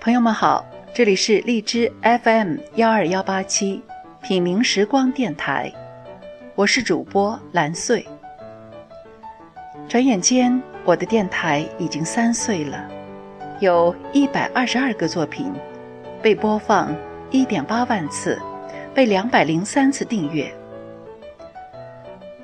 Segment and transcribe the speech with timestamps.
[0.00, 0.64] 朋友们好，
[0.94, 1.92] 这里是荔枝
[2.22, 3.82] FM 幺二幺八七
[4.22, 5.72] 品茗时光电台，
[6.54, 8.06] 我是主播蓝穗。
[9.88, 12.88] 转眼间，我的电台已经三岁了，
[13.58, 15.52] 有一百二十二个作品
[16.22, 16.94] 被播放
[17.32, 18.40] 一点八万次，
[18.94, 20.48] 被两百零三次订阅。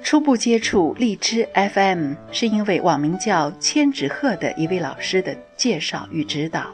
[0.02, 6.66] 初步接触荔枝 FM 是因为网名叫千纸鹤的一位老师的介绍与指导。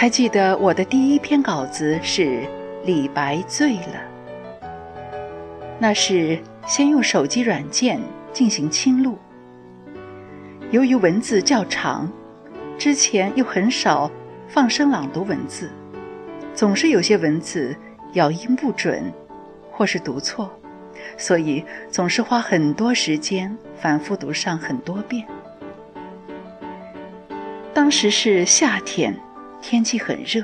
[0.00, 2.48] 还记得我的第一篇稿子是
[2.86, 4.00] 李白醉了，
[5.78, 8.00] 那是先用手机软件
[8.32, 9.18] 进行清录。
[10.70, 12.10] 由于文字较长，
[12.78, 14.10] 之前又很少
[14.48, 15.70] 放声朗读文字，
[16.54, 17.76] 总是有些文字
[18.14, 19.12] 咬音不准。
[19.70, 20.50] 或是读错，
[21.18, 25.26] 所以总是花很多时间反复读上很多遍。
[27.74, 29.14] 当时是夏天，
[29.60, 30.42] 天气很热，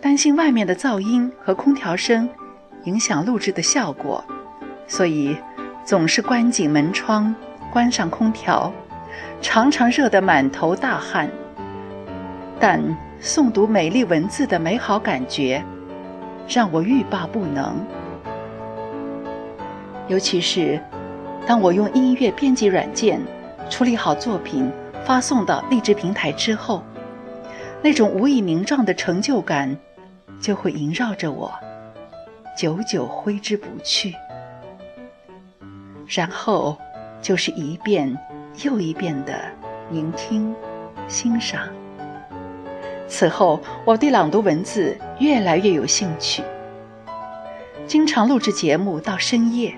[0.00, 2.28] 担心外面的噪音和空调声
[2.84, 4.22] 影响录制的效果，
[4.86, 5.36] 所以
[5.84, 7.34] 总是关紧门窗，
[7.72, 8.72] 关上空调，
[9.40, 11.28] 常常热得满头大汗。
[12.60, 12.80] 但
[13.20, 15.62] 诵读美丽文字的美好感觉，
[16.48, 17.74] 让我欲罢不能。
[20.08, 20.78] 尤其是，
[21.46, 23.18] 当我用音乐编辑软件
[23.70, 24.70] 处理好作品，
[25.04, 26.82] 发送到励志平台之后，
[27.84, 29.76] 那种无以名状的成就感
[30.40, 31.52] 就会萦绕着我，
[32.56, 34.14] 久久挥之不去。
[36.06, 36.78] 然后
[37.20, 38.18] 就是一遍
[38.62, 39.38] 又一遍的
[39.90, 40.54] 聆听、
[41.08, 41.68] 欣赏。
[43.06, 46.42] 此后，我对朗读文字越来越有兴趣，
[47.86, 49.74] 经常录制节目到深夜。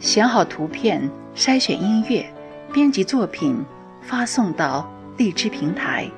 [0.00, 2.26] 选好图片，筛选音乐，
[2.72, 3.64] 编辑作品，
[4.00, 6.10] 发送到荔枝平台。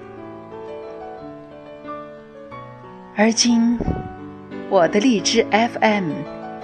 [3.17, 3.79] 而今，
[4.69, 6.11] 我的荔枝 FM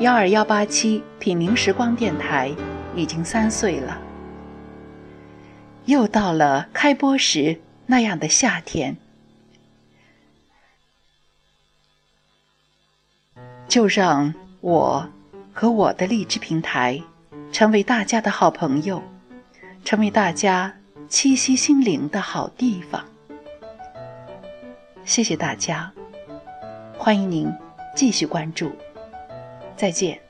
[0.00, 2.50] 幺二幺八七品茗时光电台
[2.96, 3.96] 已经三岁了，
[5.84, 8.96] 又到了开播时那样的夏天，
[13.68, 15.08] 就让我
[15.52, 17.00] 和我的荔枝平台。
[17.52, 19.02] 成为大家的好朋友，
[19.84, 20.72] 成为大家
[21.08, 23.04] 栖息心灵的好地方。
[25.04, 25.92] 谢谢大家，
[27.02, 27.50] 欢迎您
[27.96, 28.72] 继续关注，
[29.74, 30.20] 再见。